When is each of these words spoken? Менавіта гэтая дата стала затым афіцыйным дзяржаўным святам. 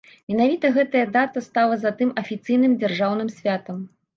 Менавіта 0.31 0.71
гэтая 0.77 1.03
дата 1.17 1.43
стала 1.49 1.75
затым 1.85 2.15
афіцыйным 2.25 2.73
дзяржаўным 2.81 3.29
святам. 3.37 3.89